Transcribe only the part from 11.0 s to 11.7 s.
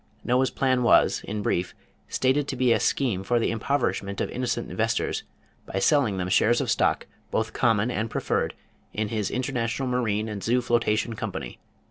Company.